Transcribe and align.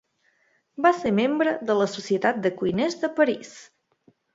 Va 0.85 0.93
ser 1.01 1.11
membre 1.19 1.55
de 1.69 1.77
la 1.83 1.89
Societat 1.95 2.43
de 2.49 2.55
Cuiners 2.59 3.01
de 3.07 3.15
París. 3.23 3.59